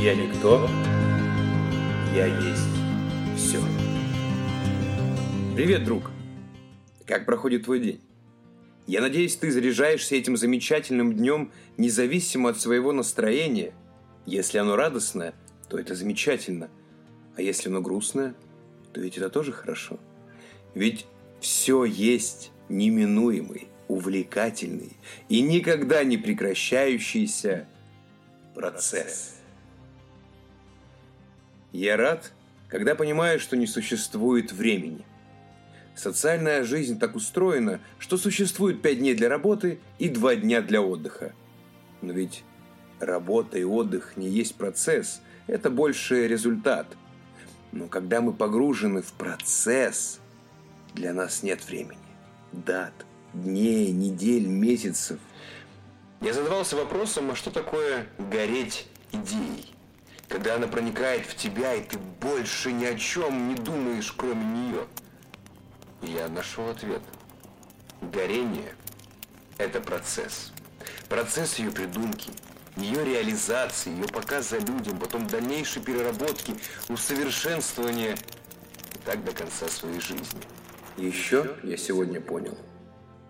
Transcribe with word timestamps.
Я 0.00 0.14
никто, 0.14 0.68
я 2.14 2.26
есть 2.26 2.68
все. 3.36 3.58
Привет, 5.56 5.84
друг. 5.84 6.12
Как 7.04 7.26
проходит 7.26 7.64
твой 7.64 7.80
день? 7.80 8.00
Я 8.86 9.00
надеюсь, 9.00 9.34
ты 9.34 9.50
заряжаешься 9.50 10.14
этим 10.14 10.36
замечательным 10.36 11.14
днем 11.14 11.50
независимо 11.76 12.50
от 12.50 12.60
своего 12.60 12.92
настроения. 12.92 13.74
Если 14.24 14.58
оно 14.58 14.76
радостное, 14.76 15.34
то 15.68 15.76
это 15.76 15.96
замечательно. 15.96 16.70
А 17.36 17.42
если 17.42 17.68
оно 17.68 17.80
грустное, 17.80 18.36
то 18.92 19.00
ведь 19.00 19.18
это 19.18 19.30
тоже 19.30 19.50
хорошо. 19.50 19.98
Ведь 20.76 21.06
все 21.40 21.84
есть 21.84 22.52
неминуемый, 22.68 23.66
увлекательный 23.88 24.92
и 25.28 25.40
никогда 25.42 26.04
не 26.04 26.18
прекращающийся 26.18 27.66
процесс. 28.54 29.37
Я 31.72 31.96
рад, 31.96 32.32
когда 32.68 32.94
понимаю, 32.94 33.40
что 33.40 33.56
не 33.56 33.66
существует 33.66 34.52
времени. 34.52 35.04
Социальная 35.94 36.64
жизнь 36.64 36.98
так 36.98 37.16
устроена, 37.16 37.80
что 37.98 38.16
существует 38.16 38.80
пять 38.80 38.98
дней 38.98 39.14
для 39.14 39.28
работы 39.28 39.80
и 39.98 40.08
два 40.08 40.36
дня 40.36 40.62
для 40.62 40.80
отдыха. 40.80 41.32
Но 42.02 42.12
ведь 42.12 42.44
работа 43.00 43.58
и 43.58 43.64
отдых 43.64 44.16
не 44.16 44.28
есть 44.28 44.54
процесс, 44.54 45.20
это 45.46 45.70
больше 45.70 46.28
результат. 46.28 46.86
Но 47.72 47.88
когда 47.88 48.20
мы 48.20 48.32
погружены 48.32 49.02
в 49.02 49.12
процесс, 49.12 50.20
для 50.94 51.12
нас 51.12 51.42
нет 51.42 51.66
времени, 51.66 51.98
дат, 52.52 52.94
дней, 53.34 53.90
недель, 53.92 54.46
месяцев. 54.46 55.18
Я 56.20 56.32
задавался 56.32 56.76
вопросом, 56.76 57.30
а 57.30 57.36
что 57.36 57.50
такое 57.50 58.06
гореть 58.18 58.86
идеей? 59.12 59.77
Когда 60.28 60.56
она 60.56 60.66
проникает 60.66 61.26
в 61.26 61.34
тебя, 61.34 61.74
и 61.74 61.82
ты 61.82 61.98
больше 62.20 62.72
ни 62.72 62.84
о 62.84 62.94
чем 62.96 63.48
не 63.48 63.54
думаешь, 63.54 64.12
кроме 64.12 64.44
нее. 64.44 64.86
Я 66.02 66.28
нашел 66.28 66.68
ответ. 66.68 67.02
Горение– 68.00 68.74
это 69.58 69.80
процесс. 69.80 70.52
Процесс 71.08 71.58
ее 71.58 71.70
придумки, 71.70 72.30
ее 72.76 73.04
реализации, 73.04 73.90
ее 73.90 74.06
показа 74.06 74.58
людям, 74.58 74.98
потом 74.98 75.26
дальнейшей 75.26 75.82
переработки, 75.82 76.54
усовершенствования 76.88 78.12
и 78.12 78.98
так 79.04 79.24
до 79.24 79.32
конца 79.32 79.66
своей 79.68 80.00
жизни. 80.00 80.42
Еще 80.96 81.56
я 81.62 81.76
сегодня 81.76 82.20
понял, 82.20 82.56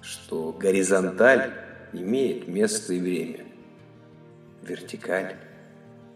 что 0.00 0.52
горизонталь 0.52 1.52
имеет 1.92 2.48
место 2.48 2.94
и 2.94 3.00
время. 3.00 3.44
Вертикаль 4.62 5.36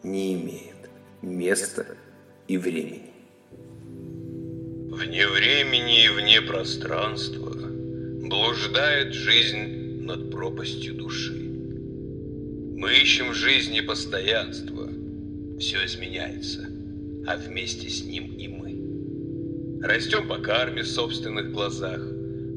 не 0.02 0.34
имеет 0.34 0.90
места 1.22 1.86
и 2.48 2.56
времени. 2.56 3.10
Вне 4.90 5.26
времени 5.28 6.04
и 6.04 6.08
вне 6.08 6.40
пространства 6.40 7.54
блуждает 7.54 9.14
жизнь 9.14 10.02
над 10.02 10.30
пропастью 10.30 10.94
души. 10.94 11.34
Мы 12.76 12.94
ищем 12.94 13.30
в 13.30 13.34
жизни 13.34 13.80
постоянство, 13.80 14.88
все 15.58 15.84
изменяется, 15.84 16.66
а 17.26 17.36
вместе 17.36 17.88
с 17.88 18.02
ним 18.04 18.34
и 18.36 18.48
мы. 18.48 19.86
Растем 19.86 20.28
по 20.28 20.38
карме 20.38 20.82
в 20.82 20.88
собственных 20.88 21.52
глазах, 21.52 22.00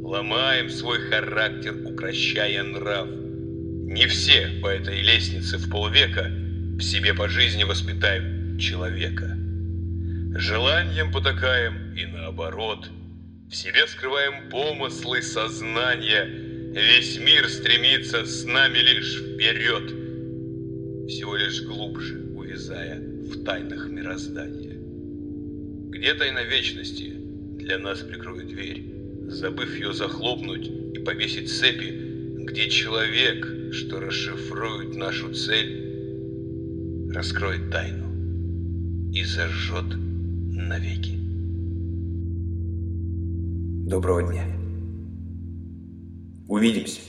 ломаем 0.02 0.69
свой 0.69 0.99
характер, 1.09 1.75
укращая 1.86 2.64
нрав. 2.64 3.09
Не 3.09 4.08
все 4.08 4.59
по 4.61 4.67
этой 4.67 5.02
лестнице 5.02 5.58
в 5.58 5.69
полвека– 5.69 6.31
в 6.77 6.81
себе 6.81 7.13
по 7.13 7.27
жизни 7.27 7.64
воспитаем 7.64 8.58
человека. 8.58 9.37
Желанием 10.36 11.11
потакаем 11.11 11.93
и 11.95 12.05
наоборот. 12.08 12.89
В 13.48 13.55
себе 13.55 13.86
скрываем 13.86 14.49
помыслы 14.49 15.21
сознания. 15.21 16.25
Весь 16.25 17.20
мир 17.20 17.48
стремится 17.48 18.25
с 18.25 18.43
нами 18.43 18.80
лишь 18.80 19.20
вперед. 19.20 21.08
Всего 21.08 21.36
лишь 21.36 21.61
глубже 21.61 22.23
увязая 22.36 22.99
в 22.99 23.43
тайнах 23.43 23.87
мироздания. 23.89 24.73
Где 25.92 26.15
тайна 26.15 26.43
вечности 26.43 27.14
для 27.59 27.77
нас 27.77 27.99
прикроет 27.99 28.48
дверь, 28.48 28.83
забыв 29.27 29.75
ее 29.75 29.93
захлопнуть 29.93 30.67
и 30.95 30.99
повесить 30.99 31.52
цепи, 31.52 32.43
где 32.45 32.67
человек, 32.71 33.73
что 33.73 33.99
расшифрует 33.99 34.95
нашу 34.95 35.31
цель, 35.36 35.92
раскроет 37.13 37.69
тайну 37.69 39.11
и 39.11 39.23
зажжет 39.23 39.85
навеки. 39.95 41.19
Доброго 43.87 44.23
дня. 44.23 44.45
Увидимся. 46.47 47.01